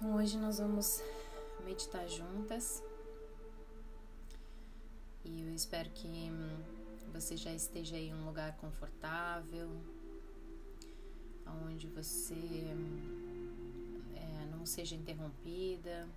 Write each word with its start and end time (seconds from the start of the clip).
Então, 0.00 0.16
hoje 0.16 0.38
nós 0.38 0.56
vamos 0.56 1.02
meditar 1.62 2.08
juntas 2.08 2.82
e 5.22 5.42
eu 5.42 5.54
espero 5.54 5.90
que 5.90 6.08
hum, 6.08 6.58
você 7.12 7.36
já 7.36 7.52
esteja 7.52 7.98
em 7.98 8.14
um 8.14 8.24
lugar 8.24 8.56
confortável, 8.56 9.68
onde 11.66 11.86
você 11.88 12.32
hum, 12.34 14.00
é, 14.16 14.46
não 14.46 14.64
seja 14.64 14.96
interrompida, 14.96 16.08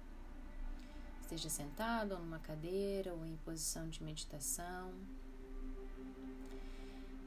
esteja 1.19 1.49
sentado 1.49 2.13
ou 2.13 2.19
numa 2.19 2.39
cadeira 2.39 3.13
ou 3.13 3.25
em 3.25 3.35
posição 3.35 3.89
de 3.89 4.01
meditação. 4.01 4.93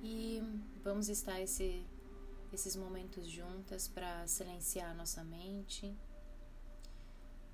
E 0.03 0.43
vamos 0.83 1.11
estar 1.11 1.39
esse, 1.39 1.85
esses 2.51 2.77
momentos 2.77 3.29
juntas 3.29 3.87
para 3.89 4.27
silenciar 4.27 4.97
nossa 4.97 5.23
mente 5.23 5.95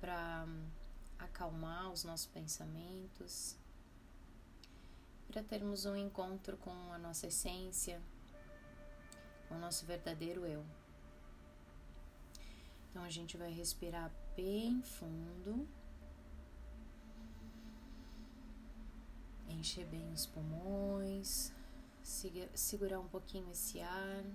para 0.03 0.45
acalmar 1.17 1.89
os 1.89 2.03
nossos 2.03 2.25
pensamentos, 2.25 3.55
para 5.29 5.41
termos 5.41 5.85
um 5.85 5.95
encontro 5.95 6.57
com 6.57 6.91
a 6.91 6.97
nossa 6.97 7.27
essência, 7.27 8.01
com 9.47 9.55
o 9.55 9.59
nosso 9.59 9.85
verdadeiro 9.85 10.45
eu. 10.45 10.65
Então 12.89 13.01
a 13.01 13.09
gente 13.09 13.37
vai 13.37 13.49
respirar 13.49 14.11
bem 14.35 14.81
fundo, 14.81 15.65
encher 19.47 19.85
bem 19.85 20.11
os 20.11 20.25
pulmões, 20.25 21.53
segurar 22.53 22.99
um 22.99 23.07
pouquinho 23.07 23.49
esse 23.49 23.79
ar. 23.79 24.25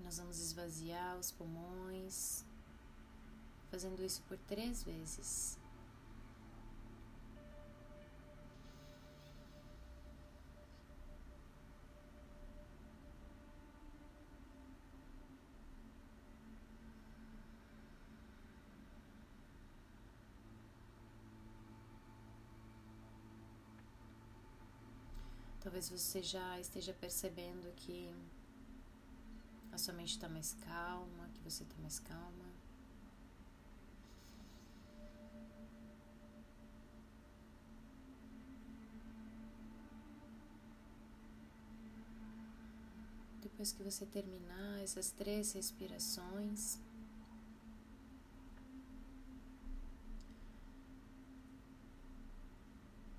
E 0.00 0.02
nós 0.02 0.18
vamos 0.18 0.40
esvaziar 0.40 1.16
os 1.16 1.30
pulmões 1.30 2.47
fazendo 3.70 4.02
isso 4.04 4.22
por 4.22 4.38
três 4.38 4.82
vezes. 4.82 5.58
Talvez 25.60 25.90
você 25.90 26.22
já 26.22 26.58
esteja 26.58 26.94
percebendo 26.94 27.70
que 27.76 28.10
a 29.70 29.76
sua 29.76 29.92
mente 29.92 30.12
está 30.12 30.26
mais 30.26 30.54
calma, 30.64 31.28
que 31.34 31.40
você 31.42 31.62
está 31.62 31.76
mais 31.82 31.98
calma. 31.98 32.47
Depois 43.58 43.72
que 43.72 43.82
você 43.82 44.06
terminar 44.06 44.78
essas 44.84 45.10
três 45.10 45.52
respirações, 45.52 46.78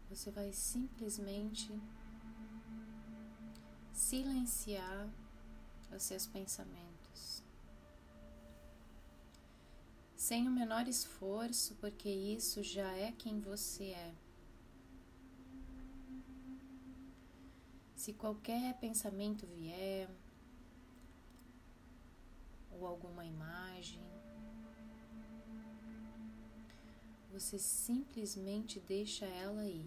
você 0.10 0.32
vai 0.32 0.54
simplesmente 0.54 1.78
silenciar 3.94 5.10
os 5.94 6.04
seus 6.04 6.26
pensamentos. 6.26 7.44
Sem 10.16 10.48
o 10.48 10.52
menor 10.52 10.88
esforço, 10.88 11.76
porque 11.82 12.08
isso 12.08 12.64
já 12.64 12.90
é 12.94 13.12
quem 13.12 13.42
você 13.42 13.88
é. 13.90 14.16
Se 17.98 18.14
qualquer 18.14 18.80
pensamento 18.80 19.46
vier, 19.46 20.10
ou 22.80 22.88
alguma 22.88 23.26
imagem, 23.26 24.02
você 27.32 27.60
simplesmente 27.60 28.80
deixa 28.80 29.26
ela 29.26 29.66
ir 29.66 29.86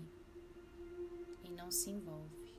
e 1.44 1.50
não 1.50 1.70
se 1.70 1.90
envolve. 1.90 2.52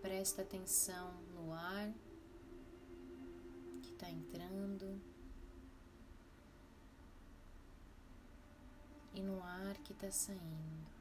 Presta 0.00 0.42
atenção 0.42 1.12
no 1.34 1.52
ar 1.52 1.92
que 3.82 3.92
está 3.92 4.08
entrando 4.08 5.00
e 9.14 9.20
no 9.20 9.42
ar 9.42 9.76
que 9.78 9.92
está 9.92 10.10
saindo. 10.10 10.95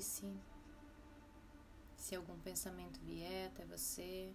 Lembre-se, 0.00 0.32
se 1.94 2.16
algum 2.16 2.38
pensamento 2.38 2.98
vier 3.00 3.48
até 3.48 3.66
você, 3.66 4.34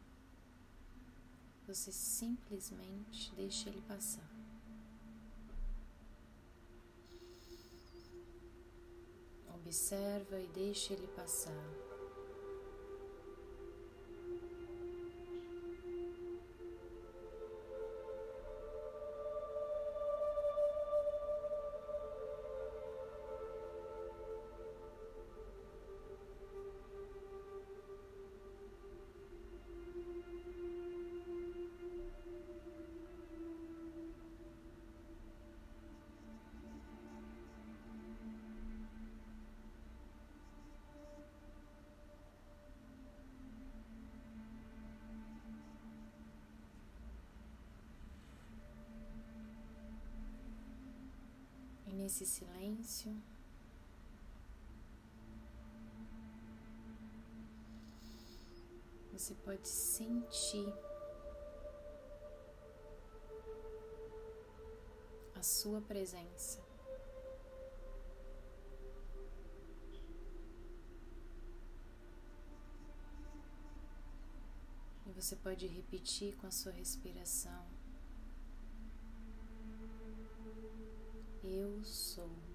você 1.65 1.91
simplesmente 1.91 3.33
deixa 3.33 3.69
ele 3.69 3.81
passar. 3.81 4.29
Observa 9.55 10.39
e 10.39 10.47
deixa 10.49 10.93
ele 10.93 11.07
passar. 11.07 11.94
Nesse 52.15 52.25
silêncio. 52.25 53.13
Você 59.11 59.33
pode 59.33 59.67
sentir 59.67 60.73
a 65.35 65.41
sua 65.41 65.81
presença. 65.81 66.63
E 75.05 75.11
você 75.11 75.35
pode 75.35 75.67
repetir 75.67 76.35
com 76.37 76.47
a 76.47 76.51
sua 76.51 76.71
respiração. 76.71 77.74
Eu 81.57 81.81
sou. 81.85 82.54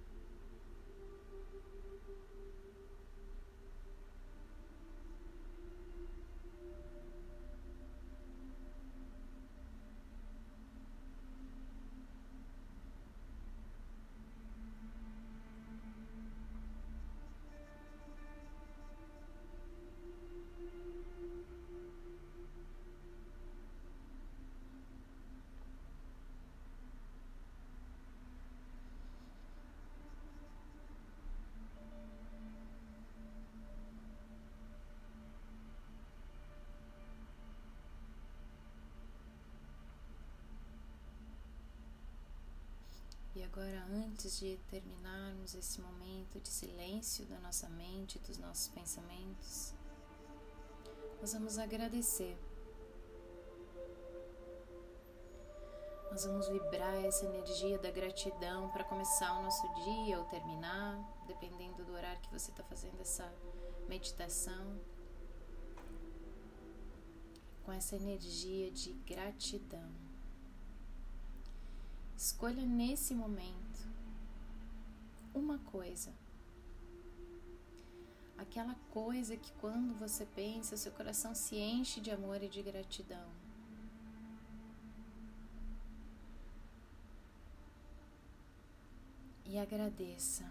Agora, 43.51 43.85
antes 43.91 44.39
de 44.39 44.57
terminarmos 44.69 45.53
esse 45.55 45.81
momento 45.81 46.39
de 46.39 46.47
silêncio 46.47 47.25
da 47.25 47.37
nossa 47.39 47.67
mente, 47.67 48.17
dos 48.19 48.37
nossos 48.37 48.69
pensamentos, 48.69 49.73
nós 51.19 51.33
vamos 51.33 51.57
agradecer. 51.57 52.37
Nós 56.09 56.25
vamos 56.25 56.47
vibrar 56.47 56.95
essa 57.05 57.25
energia 57.25 57.77
da 57.77 57.91
gratidão 57.91 58.69
para 58.69 58.85
começar 58.85 59.37
o 59.39 59.43
nosso 59.43 59.67
dia 59.83 60.17
ou 60.17 60.25
terminar, 60.25 60.97
dependendo 61.27 61.83
do 61.83 61.93
horário 61.93 62.21
que 62.21 62.31
você 62.31 62.51
está 62.51 62.63
fazendo 62.63 63.01
essa 63.01 63.29
meditação. 63.89 64.79
Com 67.65 67.71
essa 67.73 67.97
energia 67.97 68.71
de 68.71 68.93
gratidão. 68.93 70.10
Escolha 72.21 72.63
nesse 72.63 73.15
momento 73.15 73.79
uma 75.33 75.57
coisa. 75.57 76.13
Aquela 78.37 78.75
coisa 78.91 79.35
que 79.35 79.51
quando 79.53 79.97
você 79.97 80.23
pensa, 80.35 80.77
seu 80.77 80.91
coração 80.91 81.33
se 81.33 81.55
enche 81.55 81.99
de 81.99 82.11
amor 82.11 82.43
e 82.43 82.47
de 82.47 82.61
gratidão. 82.61 83.27
E 89.43 89.57
agradeça. 89.57 90.45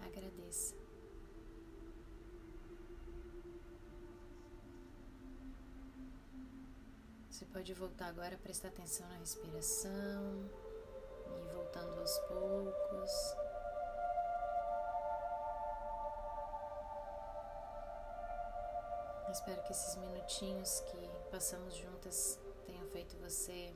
Agradeça. 0.00 0.89
Você 7.40 7.46
pode 7.46 7.72
voltar 7.72 8.08
agora 8.08 8.34
a 8.34 8.38
prestar 8.38 8.68
atenção 8.68 9.08
na 9.08 9.14
respiração 9.14 10.50
e 11.26 11.54
voltando 11.54 11.98
aos 11.98 12.18
poucos. 12.28 13.10
espero 19.30 19.62
que 19.62 19.72
esses 19.72 19.96
minutinhos 19.96 20.80
que 20.80 21.30
passamos 21.30 21.74
juntas 21.76 22.38
tenham 22.66 22.86
feito 22.88 23.16
você 23.16 23.74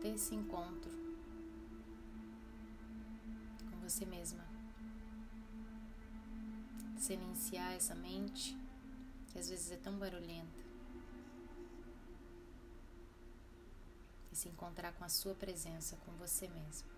ter 0.00 0.08
esse 0.08 0.34
encontro 0.34 0.90
com 3.70 3.78
você 3.82 4.06
mesma. 4.06 4.42
Silenciar 6.96 7.74
essa 7.74 7.94
mente 7.94 8.63
que 9.34 9.40
às 9.40 9.48
vezes 9.48 9.72
é 9.72 9.76
tão 9.76 9.98
barulhenta. 9.98 10.62
E 14.30 14.36
se 14.36 14.48
encontrar 14.48 14.92
com 14.92 15.04
a 15.04 15.08
sua 15.08 15.34
presença, 15.34 15.96
com 16.06 16.12
você 16.12 16.46
mesmo. 16.46 16.88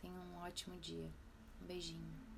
Tenha 0.00 0.20
um 0.20 0.36
ótimo 0.38 0.78
dia. 0.78 1.10
Um 1.60 1.66
beijinho. 1.66 2.29